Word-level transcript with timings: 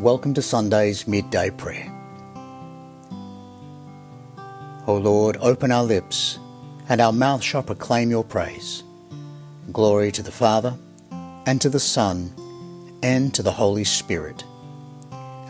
Welcome 0.00 0.32
to 0.34 0.42
Sunday's 0.42 1.08
midday 1.08 1.50
prayer. 1.50 1.92
O 4.86 4.94
Lord, 4.94 5.36
open 5.40 5.72
our 5.72 5.82
lips, 5.82 6.38
and 6.88 7.00
our 7.00 7.12
mouth 7.12 7.42
shall 7.42 7.64
proclaim 7.64 8.08
your 8.08 8.22
praise. 8.22 8.84
Glory 9.72 10.12
to 10.12 10.22
the 10.22 10.30
Father, 10.30 10.78
and 11.46 11.60
to 11.60 11.68
the 11.68 11.80
Son, 11.80 12.32
and 13.02 13.34
to 13.34 13.42
the 13.42 13.50
Holy 13.50 13.82
Spirit, 13.82 14.44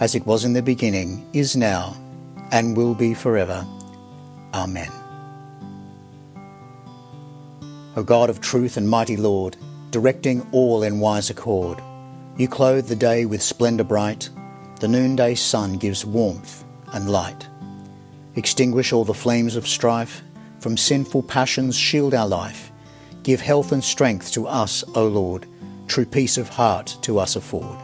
as 0.01 0.15
it 0.15 0.25
was 0.25 0.47
in 0.47 0.55
the 0.55 0.63
beginning, 0.63 1.29
is 1.35 1.55
now, 1.55 1.95
and 2.51 2.75
will 2.75 2.95
be 2.95 3.13
forever. 3.13 3.67
Amen. 4.55 4.91
O 7.97 8.03
God 8.03 8.31
of 8.31 8.41
truth 8.41 8.79
and 8.79 8.89
mighty 8.89 9.19
Lord, 9.19 9.59
directing 9.91 10.49
all 10.53 10.83
in 10.83 11.01
wise 11.01 11.29
accord, 11.29 11.83
you 12.39 12.49
clothe 12.49 12.87
the 12.87 12.97
day 12.97 13.27
with 13.27 13.43
splendour 13.43 13.85
bright 13.85 14.31
the 14.79 14.89
noonday 14.89 15.35
sun 15.35 15.75
gives 15.75 16.05
warmth 16.05 16.65
and 16.93 17.11
light. 17.11 17.49
Extinguish 18.37 18.93
all 18.93 19.05
the 19.05 19.15
flames 19.15 19.57
of 19.57 19.67
strife, 19.67 20.23
from 20.61 20.77
sinful 20.77 21.23
passions 21.25 21.77
shield 21.77 22.15
our 22.15 22.29
life. 22.29 22.71
Give 23.23 23.41
health 23.41 23.73
and 23.73 23.83
strength 23.83 24.33
to 24.33 24.47
us, 24.47 24.85
O 24.95 25.07
Lord, 25.07 25.47
true 25.87 26.07
peace 26.07 26.39
of 26.39 26.49
heart 26.49 26.97
to 27.03 27.19
us 27.19 27.37
afford. 27.37 27.79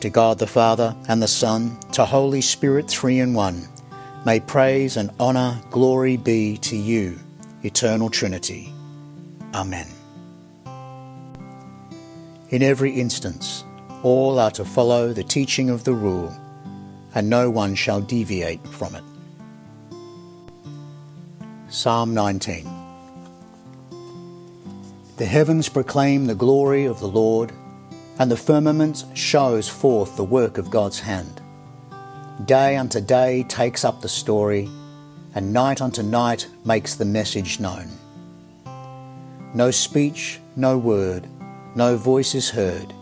To 0.00 0.10
God 0.10 0.38
the 0.38 0.46
Father 0.46 0.96
and 1.08 1.22
the 1.22 1.28
Son, 1.28 1.78
to 1.92 2.04
Holy 2.04 2.40
Spirit 2.40 2.88
three 2.88 3.20
in 3.20 3.34
one, 3.34 3.68
may 4.24 4.40
praise 4.40 4.96
and 4.96 5.10
honour, 5.20 5.60
glory 5.70 6.16
be 6.16 6.56
to 6.58 6.76
you, 6.76 7.18
eternal 7.62 8.10
Trinity. 8.10 8.72
Amen. 9.54 9.88
In 12.50 12.62
every 12.62 12.92
instance, 12.92 13.64
all 14.02 14.38
are 14.38 14.50
to 14.50 14.64
follow 14.64 15.12
the 15.12 15.22
teaching 15.22 15.70
of 15.70 15.84
the 15.84 15.92
rule, 15.92 16.34
and 17.14 17.30
no 17.30 17.48
one 17.48 17.74
shall 17.74 18.00
deviate 18.00 18.66
from 18.66 18.94
it. 18.94 19.04
Psalm 21.68 22.12
19 22.12 22.68
The 25.16 25.24
heavens 25.24 25.68
proclaim 25.68 26.26
the 26.26 26.34
glory 26.34 26.84
of 26.84 27.00
the 27.00 27.08
Lord, 27.08 27.52
and 28.18 28.30
the 28.30 28.36
firmament 28.36 29.04
shows 29.14 29.68
forth 29.68 30.16
the 30.16 30.24
work 30.24 30.58
of 30.58 30.70
God's 30.70 31.00
hand. 31.00 31.40
Day 32.44 32.76
unto 32.76 33.00
day 33.00 33.44
takes 33.44 33.84
up 33.84 34.00
the 34.00 34.08
story, 34.08 34.68
and 35.34 35.52
night 35.52 35.80
unto 35.80 36.02
night 36.02 36.48
makes 36.64 36.94
the 36.96 37.04
message 37.04 37.60
known. 37.60 37.88
No 39.54 39.70
speech, 39.70 40.40
no 40.56 40.76
word, 40.76 41.28
no 41.76 41.96
voice 41.96 42.34
is 42.34 42.50
heard 42.50 42.92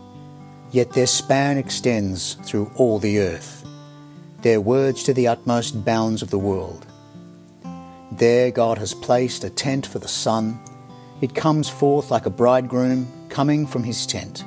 yet 0.71 0.91
their 0.91 1.07
span 1.07 1.57
extends 1.57 2.35
through 2.45 2.71
all 2.75 2.97
the 2.97 3.19
earth, 3.19 3.65
their 4.41 4.61
words 4.61 5.03
to 5.03 5.13
the 5.13 5.27
utmost 5.27 5.85
bounds 5.85 6.21
of 6.21 6.29
the 6.29 6.39
world. 6.39 6.87
There 8.11 8.51
God 8.51 8.77
has 8.77 8.93
placed 8.93 9.43
a 9.43 9.49
tent 9.49 9.85
for 9.85 9.99
the 9.99 10.07
sun. 10.07 10.59
It 11.21 11.35
comes 11.35 11.69
forth 11.69 12.11
like 12.11 12.25
a 12.25 12.31
bridegroom 12.31 13.07
coming 13.29 13.67
from 13.67 13.83
his 13.83 14.05
tent, 14.05 14.43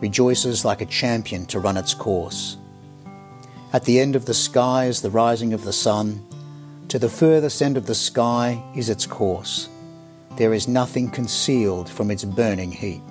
rejoices 0.00 0.64
like 0.64 0.80
a 0.80 0.86
champion 0.86 1.46
to 1.46 1.60
run 1.60 1.76
its 1.76 1.94
course. 1.94 2.56
At 3.72 3.84
the 3.84 4.00
end 4.00 4.16
of 4.16 4.26
the 4.26 4.34
sky 4.34 4.86
is 4.86 5.02
the 5.02 5.10
rising 5.10 5.52
of 5.52 5.64
the 5.64 5.72
sun. 5.72 6.24
To 6.88 6.98
the 6.98 7.08
furthest 7.08 7.60
end 7.60 7.76
of 7.76 7.86
the 7.86 7.94
sky 7.94 8.62
is 8.74 8.88
its 8.88 9.06
course. 9.06 9.68
There 10.36 10.54
is 10.54 10.68
nothing 10.68 11.10
concealed 11.10 11.90
from 11.90 12.10
its 12.10 12.24
burning 12.24 12.72
heat. 12.72 13.02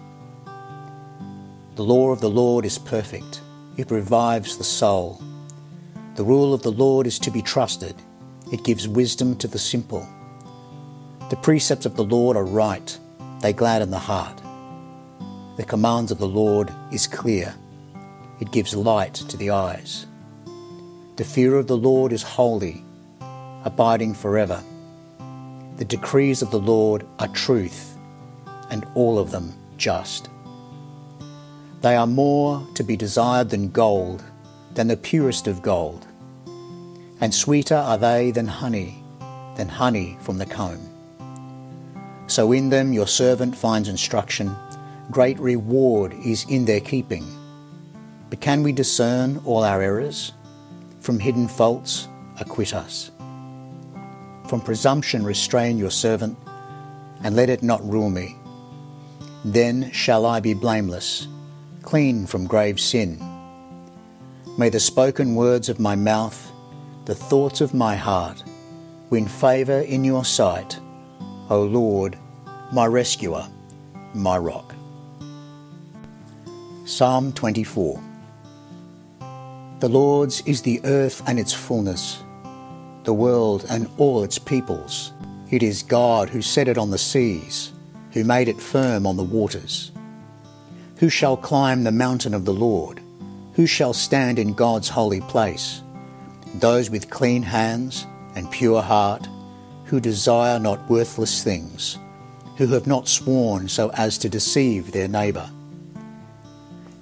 The 1.78 1.84
law 1.84 2.10
of 2.10 2.22
the 2.22 2.30
Lord 2.30 2.66
is 2.66 2.80
perfect, 2.80 3.42
it 3.78 3.92
revives 3.92 4.58
the 4.58 4.64
soul. 4.64 5.22
The 6.16 6.24
rule 6.24 6.52
of 6.52 6.64
the 6.64 6.72
Lord 6.72 7.06
is 7.06 7.20
to 7.20 7.30
be 7.30 7.44
trusted, 7.44 7.94
it 8.52 8.64
gives 8.64 8.88
wisdom 8.88 9.36
to 9.36 9.48
the 9.48 9.60
simple. 9.60 10.04
The 11.30 11.36
precepts 11.36 11.86
of 11.86 11.96
the 11.96 12.04
Lord 12.04 12.36
are 12.36 12.44
right, 12.44 12.98
they 13.42 13.54
gladden 13.54 13.92
the 13.92 14.00
heart. 14.00 14.42
The 15.58 15.66
commands 15.66 16.10
of 16.10 16.18
the 16.18 16.28
Lord 16.28 16.74
is 16.92 17.06
clear, 17.06 17.54
it 18.40 18.50
gives 18.50 18.76
light 18.76 19.14
to 19.14 19.38
the 19.38 19.52
eyes. 19.52 20.08
The 21.18 21.26
fear 21.26 21.58
of 21.58 21.68
the 21.68 21.78
Lord 21.78 22.12
is 22.12 22.24
holy, 22.24 22.84
abiding 23.66 24.16
forever. 24.16 24.64
The 25.76 25.86
decrees 25.86 26.42
of 26.42 26.50
the 26.50 26.60
Lord 26.60 27.06
are 27.20 27.28
truth, 27.28 27.96
and 28.72 28.84
all 28.96 29.20
of 29.20 29.30
them 29.30 29.54
just. 29.78 30.32
They 31.82 31.96
are 31.96 32.08
more 32.08 32.68
to 32.74 32.84
be 32.84 32.98
desired 32.98 33.50
than 33.52 33.70
gold, 33.70 34.24
than 34.74 34.88
the 34.88 34.98
purest 34.98 35.48
of 35.48 35.62
gold. 35.62 36.08
And 37.22 37.34
sweeter 37.34 37.76
are 37.76 38.00
they 38.00 38.32
than 38.32 38.48
honey, 38.48 39.04
than 39.56 39.70
honey 39.70 40.18
from 40.22 40.40
the 40.40 40.48
comb. 40.48 40.82
So 42.26 42.52
in 42.52 42.70
them 42.70 42.94
your 42.94 43.08
servant 43.08 43.56
finds 43.56 43.90
instruction, 43.90 44.56
great 45.12 45.40
reward 45.40 46.14
is 46.26 46.46
in 46.50 46.66
their 46.66 46.80
keeping. 46.80 47.26
But 48.32 48.42
can 48.42 48.64
we 48.64 48.72
discern 48.72 49.40
all 49.46 49.64
our 49.64 49.82
errors? 49.82 50.34
From 51.00 51.20
hidden 51.20 51.48
faults, 51.48 52.08
acquit 52.40 52.74
us. 52.74 53.12
From 54.50 54.62
presumption, 54.62 55.24
restrain 55.24 55.78
your 55.78 55.92
servant, 55.92 56.38
and 57.24 57.36
let 57.36 57.50
it 57.50 57.62
not 57.62 57.88
rule 57.88 58.10
me. 58.10 58.36
Then 59.46 59.92
shall 59.92 60.26
I 60.26 60.40
be 60.40 60.54
blameless 60.56 61.28
clean 61.88 62.28
from 62.28 62.46
grave 62.46 62.82
sin. 62.82 63.18
May 64.58 64.68
the 64.68 64.78
spoken 64.78 65.36
words 65.36 65.70
of 65.70 65.80
my 65.80 65.96
mouth, 65.96 66.52
the 67.06 67.16
thoughts 67.16 67.62
of 67.62 67.74
my 67.74 67.96
heart, 67.96 68.44
win 69.10 69.26
favour 69.26 69.80
in 69.80 70.04
your 70.04 70.26
sight, 70.26 70.78
O 71.50 71.64
Lord, 71.64 72.20
my 72.74 72.86
rescuer, 72.86 73.48
my 74.14 74.38
rock. 74.38 74.76
Psalm 76.84 77.32
24 77.32 78.04
The 79.80 79.88
Lord's 79.88 80.42
is 80.42 80.64
the 80.64 80.82
earth 80.84 81.24
and 81.26 81.40
its 81.40 81.54
fullness, 81.54 82.22
the 83.06 83.14
world 83.14 83.66
and 83.70 83.90
all 83.96 84.26
its 84.26 84.38
peoples. 84.38 85.14
It 85.52 85.64
is 85.64 85.84
God 85.84 86.28
who 86.28 86.42
set 86.42 86.68
it 86.68 86.78
on 86.78 86.92
the 86.92 86.98
seas, 86.98 87.72
who 88.12 88.26
made 88.26 88.50
it 88.50 88.60
firm 88.60 89.08
on 89.08 89.16
the 89.16 89.24
waters. 89.24 89.94
Who 91.00 91.10
shall 91.10 91.38
climb 91.38 91.84
the 91.84 91.92
mountain 91.92 92.34
of 92.34 92.46
the 92.46 92.54
Lord? 92.54 93.02
Who 93.54 93.68
shall 93.68 93.94
stand 93.94 94.40
in 94.40 94.54
God's 94.54 94.90
holy 94.90 95.22
place? 95.22 95.84
Those 96.56 96.90
with 96.90 97.12
clean 97.12 97.44
hands 97.44 98.08
and 98.36 98.50
pure 98.50 98.82
heart, 98.82 99.28
who 99.86 100.00
desire 100.00 100.58
not 100.58 100.90
worthless 100.90 101.44
things, 101.44 102.00
who 102.58 102.66
have 102.68 102.88
not 102.88 103.08
sworn 103.08 103.68
so 103.68 103.92
as 103.92 104.18
to 104.18 104.30
deceive 104.30 104.92
their 104.92 105.08
neighbour. 105.08 105.48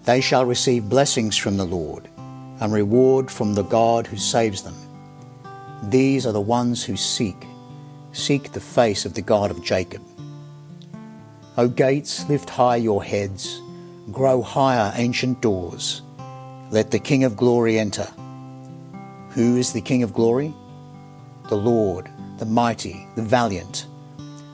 They 0.03 0.19
shall 0.19 0.43
receive 0.45 0.89
blessings 0.89 1.37
from 1.37 1.55
the 1.55 1.65
Lord, 1.65 2.09
and 2.59 2.73
reward 2.73 3.31
from 3.31 3.53
the 3.53 3.63
God 3.63 4.07
who 4.07 4.17
saves 4.17 4.61
them. 4.61 4.75
These 5.83 6.25
are 6.25 6.33
the 6.33 6.41
ones 6.41 6.83
who 6.83 6.97
seek, 6.97 7.45
seek 8.11 8.51
the 8.51 8.59
face 8.59 9.05
of 9.05 9.13
the 9.13 9.21
God 9.21 9.51
of 9.51 9.63
Jacob. 9.63 10.01
O 11.57 11.69
gates, 11.69 12.27
lift 12.27 12.49
high 12.49 12.75
your 12.75 13.01
heads 13.01 13.61
Grow 14.11 14.43
higher, 14.43 14.93
ancient 14.95 15.41
doors. 15.41 16.03
Let 16.69 16.91
the 16.91 16.99
King 16.99 17.23
of 17.23 17.35
glory 17.35 17.79
enter. 17.79 18.07
Who 19.31 19.57
is 19.57 19.73
the 19.73 19.81
King 19.81 20.03
of 20.03 20.13
glory? 20.13 20.53
The 21.49 21.55
Lord, 21.55 22.09
the 22.37 22.45
mighty, 22.45 23.07
the 23.15 23.23
valiant. 23.23 23.87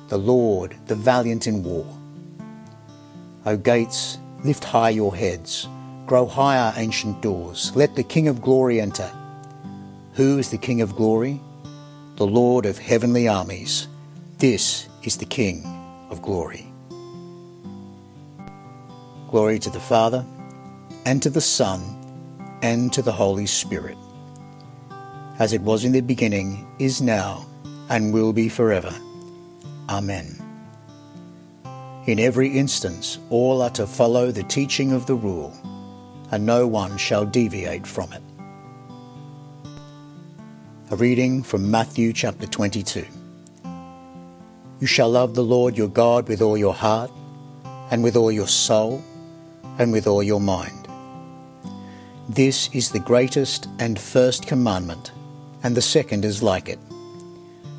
The 0.08 0.18
Lord, 0.18 0.78
the 0.88 0.96
valiant 0.96 1.48
in 1.48 1.64
war. 1.64 1.86
O 3.46 3.58
gates, 3.58 4.20
lift 4.46 4.64
high 4.64 4.92
your 4.92 5.14
heads. 5.14 5.68
Grow 6.06 6.26
higher, 6.26 6.74
ancient 6.78 7.22
doors. 7.22 7.76
Let 7.76 7.96
the 7.96 8.04
King 8.04 8.30
of 8.30 8.42
glory 8.42 8.80
enter. 8.80 9.12
Who 10.14 10.38
is 10.38 10.50
the 10.50 10.58
King 10.58 10.80
of 10.82 10.96
glory? 10.96 11.42
The 12.16 12.28
Lord 12.28 12.66
of 12.66 12.78
heavenly 12.78 13.28
armies. 13.28 13.90
This 14.38 14.88
is 15.04 15.18
the 15.18 15.26
King 15.26 15.64
of 16.10 16.22
glory. 16.22 16.71
Glory 19.32 19.60
to 19.60 19.70
the 19.70 19.80
Father, 19.80 20.26
and 21.06 21.24
to 21.24 21.30
the 21.30 21.40
Son, 21.40 21.80
and 22.62 22.92
to 22.92 23.02
the 23.02 23.14
Holy 23.14 23.46
Spirit, 23.46 23.98
as 25.40 25.54
it 25.54 25.62
was 25.62 25.86
in 25.86 25.94
the 25.94 26.02
beginning, 26.02 26.68
is 26.80 27.02
now, 27.02 27.46
and 27.88 28.14
will 28.14 28.34
be 28.34 28.50
forever. 28.50 28.94
Amen. 29.88 30.36
In 32.08 32.20
every 32.20 32.50
instance, 32.50 33.20
all 33.30 33.62
are 33.62 33.70
to 33.70 33.88
follow 33.88 34.32
the 34.32 34.44
teaching 34.44 34.92
of 34.92 35.06
the 35.06 35.16
rule, 35.16 35.54
and 36.30 36.46
no 36.46 36.68
one 36.68 36.98
shall 36.98 37.24
deviate 37.24 37.88
from 37.88 38.12
it. 38.12 38.24
A 40.92 40.98
reading 40.98 41.42
from 41.42 41.72
Matthew 41.72 42.12
chapter 42.12 42.48
22. 42.48 43.06
You 44.82 44.88
shall 44.88 45.12
love 45.12 45.36
the 45.36 45.44
Lord 45.44 45.78
your 45.78 45.88
God 45.88 46.28
with 46.28 46.42
all 46.42 46.58
your 46.58 46.74
heart, 46.74 47.12
and 47.92 48.04
with 48.04 48.18
all 48.18 48.32
your 48.32 48.50
soul, 48.50 49.02
and 49.78 49.92
with 49.92 50.08
all 50.08 50.24
your 50.24 50.42
mind. 50.42 50.88
This 52.30 52.70
is 52.74 52.92
the 52.92 53.00
greatest 53.00 53.68
and 53.80 54.00
first 54.00 54.48
commandment, 54.48 55.12
and 55.64 55.76
the 55.76 55.82
second 55.82 56.24
is 56.24 56.42
like 56.42 56.70
it. 56.70 56.80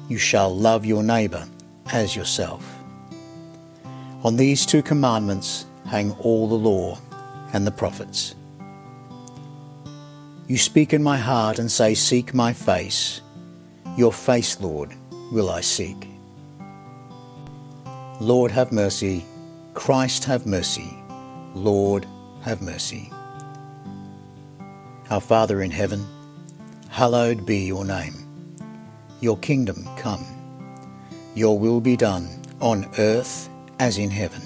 You 0.09 0.19
shall 0.19 0.55
love 0.55 0.85
your 0.85 1.03
neighbour 1.03 1.47
as 1.93 2.15
yourself. 2.15 2.63
On 4.25 4.37
these 4.37 4.67
two 4.67 4.83
commandments 4.83 5.67
hang 5.87 6.13
all 6.21 6.47
the 6.49 6.55
law 6.55 6.99
and 7.53 7.67
the 7.67 7.71
prophets. 7.71 8.35
You 10.47 10.59
speak 10.59 10.93
in 10.93 11.03
my 11.03 11.17
heart 11.17 11.59
and 11.59 11.71
say, 11.71 11.95
Seek 11.95 12.35
my 12.35 12.53
face. 12.53 13.21
Your 13.97 14.13
face, 14.13 14.61
Lord, 14.61 14.93
will 15.33 15.51
I 15.51 15.61
seek. 15.61 16.09
Lord, 18.21 18.51
have 18.51 18.71
mercy. 18.71 19.25
Christ, 19.75 20.25
have 20.25 20.47
mercy. 20.47 21.02
Lord, 21.55 22.07
have 22.43 22.63
mercy. 22.63 23.11
Our 25.11 25.21
Father 25.21 25.63
in 25.63 25.71
heaven, 25.71 26.07
hallowed 26.89 27.45
be 27.45 27.67
your 27.67 27.85
name. 27.85 28.15
Your 29.21 29.39
kingdom 29.39 29.89
come. 29.97 30.25
Your 31.35 31.59
will 31.59 31.81
be 31.81 31.97
done 31.97 32.43
on 32.61 32.89
earth 32.99 33.49
as 33.79 33.99
in 33.99 34.11
heaven. 34.11 34.43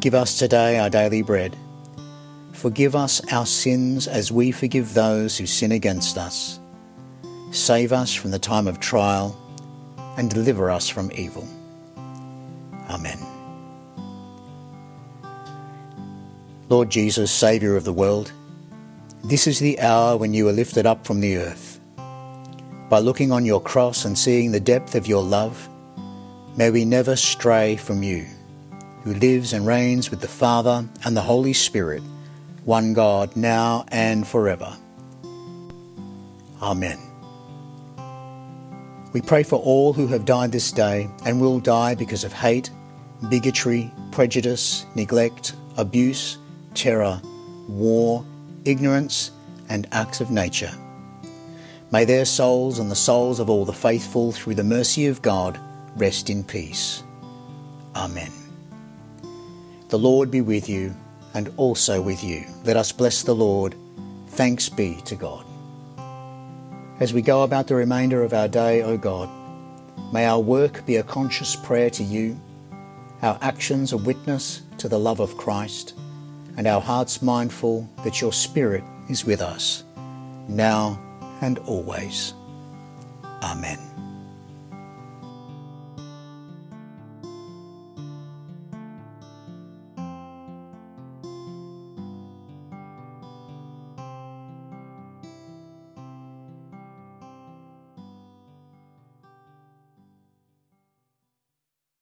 Give 0.00 0.14
us 0.14 0.38
today 0.38 0.78
our 0.78 0.90
daily 0.90 1.22
bread 1.22 1.56
Forgive 2.54 2.94
us 2.96 3.20
our 3.30 3.44
sins 3.44 4.06
as 4.06 4.32
we 4.32 4.50
forgive 4.50 4.94
those 4.94 5.36
who 5.36 5.44
sin 5.44 5.72
against 5.72 6.16
us. 6.16 6.60
Save 7.50 7.92
us 7.92 8.14
from 8.14 8.30
the 8.30 8.38
time 8.38 8.66
of 8.66 8.80
trial 8.80 9.36
and 10.16 10.30
deliver 10.30 10.70
us 10.70 10.88
from 10.88 11.10
evil. 11.12 11.46
Amen. 12.88 13.33
Lord 16.74 16.90
Jesus, 16.90 17.30
Saviour 17.30 17.76
of 17.76 17.84
the 17.84 17.92
world, 17.92 18.32
this 19.22 19.46
is 19.46 19.60
the 19.60 19.78
hour 19.78 20.16
when 20.16 20.34
you 20.34 20.48
are 20.48 20.52
lifted 20.52 20.86
up 20.86 21.06
from 21.06 21.20
the 21.20 21.36
earth. 21.36 21.78
By 22.90 22.98
looking 22.98 23.30
on 23.30 23.44
your 23.44 23.60
cross 23.62 24.04
and 24.04 24.18
seeing 24.18 24.50
the 24.50 24.58
depth 24.58 24.96
of 24.96 25.06
your 25.06 25.22
love, 25.22 25.68
may 26.56 26.72
we 26.72 26.84
never 26.84 27.14
stray 27.14 27.76
from 27.76 28.02
you, 28.02 28.26
who 29.04 29.14
lives 29.14 29.52
and 29.52 29.64
reigns 29.64 30.10
with 30.10 30.20
the 30.20 30.26
Father 30.26 30.84
and 31.04 31.16
the 31.16 31.20
Holy 31.20 31.52
Spirit 31.52 32.02
one 32.64 32.92
God, 32.92 33.36
now 33.36 33.84
and 33.92 34.26
forever. 34.26 34.76
Amen. 36.60 36.98
We 39.12 39.22
pray 39.22 39.44
for 39.44 39.60
all 39.60 39.92
who 39.92 40.08
have 40.08 40.24
died 40.24 40.50
this 40.50 40.72
day 40.72 41.08
and 41.24 41.40
will 41.40 41.60
die 41.60 41.94
because 41.94 42.24
of 42.24 42.32
hate, 42.32 42.68
bigotry, 43.28 43.92
prejudice, 44.10 44.86
neglect, 44.96 45.54
abuse, 45.76 46.38
terror, 46.74 47.20
war, 47.68 48.24
ignorance, 48.64 49.30
and 49.68 49.86
acts 49.92 50.20
of 50.20 50.30
nature. 50.30 50.72
May 51.90 52.04
their 52.04 52.24
souls 52.24 52.78
and 52.78 52.90
the 52.90 52.96
souls 52.96 53.38
of 53.38 53.48
all 53.48 53.64
the 53.64 53.72
faithful, 53.72 54.32
through 54.32 54.56
the 54.56 54.64
mercy 54.64 55.06
of 55.06 55.22
God, 55.22 55.58
rest 55.96 56.28
in 56.28 56.42
peace. 56.42 57.02
Amen. 57.94 58.32
The 59.88 59.98
Lord 59.98 60.30
be 60.30 60.40
with 60.40 60.68
you 60.68 60.94
and 61.34 61.52
also 61.56 62.02
with 62.02 62.24
you. 62.24 62.44
Let 62.64 62.76
us 62.76 62.90
bless 62.90 63.22
the 63.22 63.34
Lord. 63.34 63.74
Thanks 64.28 64.68
be 64.68 65.00
to 65.04 65.14
God. 65.14 65.44
As 67.00 67.12
we 67.12 67.22
go 67.22 67.42
about 67.42 67.66
the 67.66 67.74
remainder 67.74 68.22
of 68.22 68.32
our 68.32 68.48
day, 68.48 68.82
O 68.82 68.96
God, 68.96 69.28
may 70.12 70.26
our 70.26 70.40
work 70.40 70.84
be 70.86 70.96
a 70.96 71.02
conscious 71.02 71.54
prayer 71.54 71.90
to 71.90 72.02
you, 72.02 72.40
our 73.22 73.38
actions 73.40 73.92
a 73.92 73.96
witness 73.96 74.62
to 74.78 74.88
the 74.88 74.98
love 74.98 75.20
of 75.20 75.36
Christ, 75.36 75.94
and 76.56 76.66
our 76.66 76.80
hearts 76.80 77.22
mindful 77.22 77.88
that 78.04 78.20
your 78.20 78.32
Spirit 78.32 78.84
is 79.08 79.24
with 79.24 79.40
us, 79.40 79.84
now 80.48 81.00
and 81.40 81.58
always. 81.60 82.34
Amen. 83.42 83.78